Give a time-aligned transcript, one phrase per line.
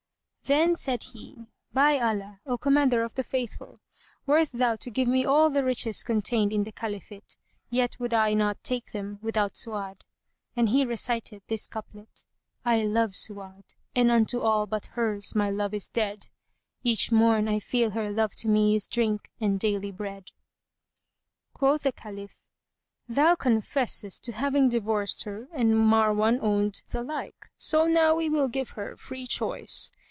[0.45, 3.79] Then said he, "By Allah, O Commander of the Faithful,
[4.25, 7.37] wert thou to give me all the riches contained in the Caliphate,
[7.69, 10.01] yet would I not take them without Su'ad."
[10.53, 12.25] And he recited this couplet,
[12.65, 17.47] "I love Su'ád and unto all but hers my love is dead, * Each morn
[17.47, 20.31] I feel her love to me is drink and daily bread."
[21.53, 22.41] Quoth the Caliph,
[23.07, 28.49] "Thou confessest to having divorced her and Marwan owned the like; so now we will
[28.49, 29.89] give her free choice.